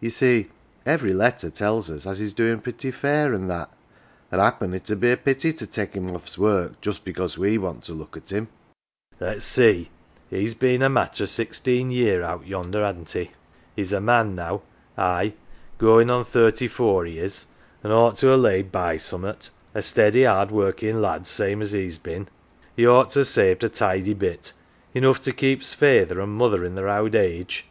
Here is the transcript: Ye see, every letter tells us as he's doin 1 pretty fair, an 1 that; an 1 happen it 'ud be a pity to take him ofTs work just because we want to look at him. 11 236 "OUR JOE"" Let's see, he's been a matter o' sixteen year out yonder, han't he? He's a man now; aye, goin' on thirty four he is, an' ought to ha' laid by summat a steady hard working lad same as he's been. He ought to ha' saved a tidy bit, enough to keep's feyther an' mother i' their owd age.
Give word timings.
Ye 0.00 0.08
see, 0.10 0.50
every 0.84 1.14
letter 1.14 1.50
tells 1.50 1.88
us 1.88 2.04
as 2.04 2.18
he's 2.18 2.32
doin 2.32 2.54
1 2.54 2.60
pretty 2.62 2.90
fair, 2.90 3.32
an 3.32 3.42
1 3.42 3.46
that; 3.46 3.68
an 4.32 4.38
1 4.40 4.40
happen 4.44 4.74
it 4.74 4.90
'ud 4.90 4.98
be 4.98 5.12
a 5.12 5.16
pity 5.16 5.52
to 5.52 5.66
take 5.68 5.94
him 5.94 6.10
ofTs 6.10 6.36
work 6.36 6.80
just 6.80 7.04
because 7.04 7.38
we 7.38 7.58
want 7.58 7.84
to 7.84 7.92
look 7.92 8.16
at 8.16 8.32
him. 8.32 8.48
11 9.20 9.20
236 9.20 9.20
"OUR 9.20 9.20
JOE"" 9.20 9.30
Let's 9.30 9.44
see, 9.44 9.90
he's 10.36 10.54
been 10.54 10.82
a 10.82 10.88
matter 10.88 11.22
o' 11.22 11.26
sixteen 11.26 11.92
year 11.92 12.24
out 12.24 12.44
yonder, 12.44 12.84
han't 12.84 13.08
he? 13.12 13.30
He's 13.76 13.92
a 13.92 14.00
man 14.00 14.34
now; 14.34 14.62
aye, 14.96 15.34
goin' 15.78 16.10
on 16.10 16.24
thirty 16.24 16.66
four 16.66 17.04
he 17.04 17.20
is, 17.20 17.46
an' 17.84 17.92
ought 17.92 18.16
to 18.16 18.34
ha' 18.34 18.36
laid 18.36 18.72
by 18.72 18.96
summat 18.96 19.50
a 19.76 19.82
steady 19.82 20.24
hard 20.24 20.50
working 20.50 21.00
lad 21.00 21.28
same 21.28 21.62
as 21.62 21.70
he's 21.70 21.98
been. 21.98 22.26
He 22.74 22.84
ought 22.84 23.10
to 23.10 23.20
ha' 23.20 23.24
saved 23.24 23.62
a 23.62 23.68
tidy 23.68 24.14
bit, 24.14 24.54
enough 24.92 25.20
to 25.20 25.32
keep's 25.32 25.72
feyther 25.72 26.20
an' 26.20 26.30
mother 26.30 26.66
i' 26.66 26.68
their 26.68 26.88
owd 26.88 27.14
age. 27.14 27.68